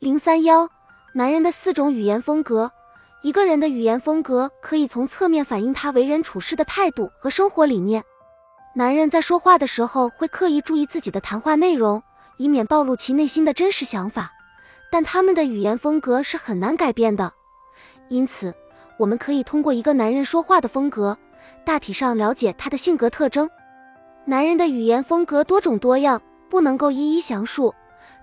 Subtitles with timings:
[0.00, 0.66] 零三幺，
[1.12, 2.72] 男人的四种语言风格。
[3.20, 8.02] 一个人的语言风格可以从侧面反映他为人处事的态度和生活理念。
[8.74, 12.02] 男人在说话的时候会刻意注意自己的谈话内容，
[12.38, 14.32] 以免暴露其内心的真实想法，
[14.90, 17.34] 但他们的语言风格是很难改变的。
[18.08, 18.54] 因此，
[18.96, 21.18] 我们可以通过一个男人说话的风格，
[21.62, 23.50] 大体上了解他的性格特征。
[24.24, 27.74] 男人的语言风格多种多样，不能够一一详述。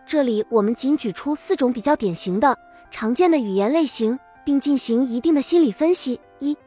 [0.08, 2.58] 这里我们仅举出四种比较典型的、
[2.90, 6.18] 常见的语言类型，并进行一定的心理分析。
[6.40, 6.58] 一、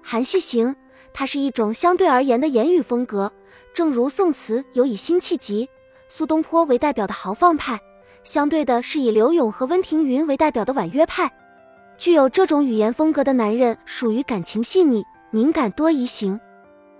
[0.00, 0.72] 含蓄型，
[1.12, 3.32] 它是一种相对而言的言语风格，
[3.74, 5.68] 正如宋词有以辛弃疾、
[6.08, 7.76] 苏东坡为代表的豪放派，
[8.22, 11.28] 相对的是以柳永和温庭筠为代表的婉约派。
[11.98, 16.38] 具有这种语言风格的男人属于感情细腻、敏感多疑型，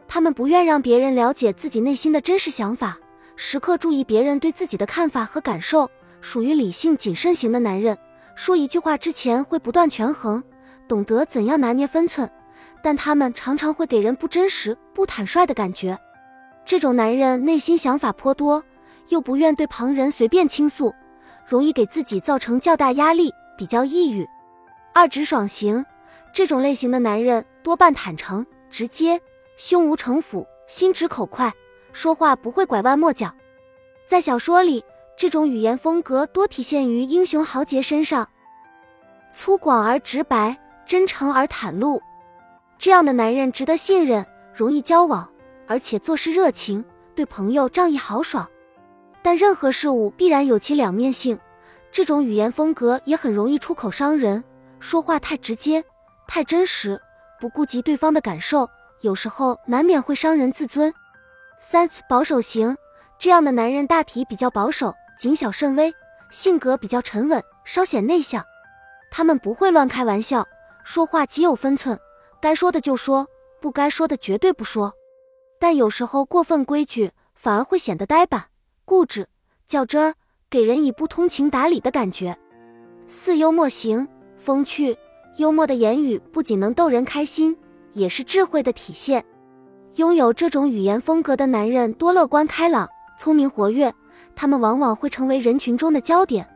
[0.08, 2.98] 他们不愿让别人了解自己内心的真实想法。
[3.36, 5.90] 时刻注意别人对自己的看法和感受，
[6.22, 7.96] 属于理性谨慎型的男人。
[8.34, 10.42] 说一句话之前会不断权衡，
[10.88, 12.30] 懂得怎样拿捏分寸，
[12.82, 15.98] 但他们常常会给人不真实、不坦率的感觉。
[16.64, 18.64] 这种男人内心想法颇多，
[19.08, 20.94] 又不愿对旁人随便倾诉，
[21.46, 24.26] 容易给自己造成较大压力，比较抑郁。
[24.94, 25.84] 二直爽型，
[26.32, 29.20] 这种类型的男人多半坦诚、直接、
[29.58, 31.52] 胸无城府、心直口快。
[31.96, 33.34] 说话不会拐弯抹角，
[34.04, 34.84] 在小说里，
[35.16, 38.28] 这种语言风格多体现于英雄豪杰身上，
[39.32, 41.98] 粗犷而直白，真诚而袒露。
[42.76, 45.26] 这样的男人值得信任，容易交往，
[45.66, 48.46] 而且做事热情，对朋友仗义豪爽。
[49.22, 51.40] 但任何事物必然有其两面性，
[51.90, 54.44] 这种语言风格也很容易出口伤人，
[54.80, 55.82] 说话太直接、
[56.28, 57.00] 太真实，
[57.40, 58.68] 不顾及对方的感受，
[59.00, 60.92] 有时候难免会伤人自尊。
[61.58, 62.76] 三保守型，
[63.18, 65.92] 这样的男人大体比较保守，谨小慎微，
[66.30, 68.44] 性格比较沉稳，稍显内向。
[69.10, 70.46] 他们不会乱开玩笑，
[70.84, 71.98] 说话极有分寸，
[72.40, 73.26] 该说的就说，
[73.60, 74.92] 不该说的绝对不说。
[75.58, 78.44] 但有时候过分规矩，反而会显得呆板、
[78.84, 79.26] 固执、
[79.66, 80.14] 较真儿，
[80.50, 82.38] 给人以不通情达理的感觉。
[83.08, 84.06] 四幽默型，
[84.36, 84.98] 风趣
[85.38, 87.56] 幽默的言语不仅能逗人开心，
[87.92, 89.24] 也是智慧的体现。
[89.96, 92.86] 拥有这种语言风格的男人多乐观开朗、
[93.18, 93.90] 聪明活跃，
[94.34, 96.46] 他们往往会成为人群中的焦点。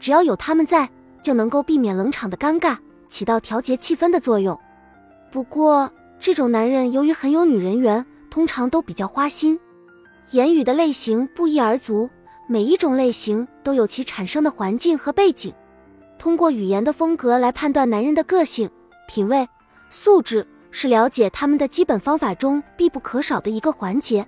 [0.00, 0.88] 只要有他们在，
[1.22, 4.58] 就能够避免冷场的尴尬，起到调节气氛的作用。
[5.30, 9.60] 不过，这种男人由于很有女人缘，通常都比较花心。
[10.30, 12.08] 言语的类型不一而足，
[12.48, 15.52] 每一种类型都有其产生的环境和背景。
[16.18, 18.70] 通过语言的风格来判断男人的个性、
[19.06, 19.46] 品味、
[19.90, 20.46] 素质。
[20.78, 24.26] 是了解他们的基本方法中必不可少的一个环节。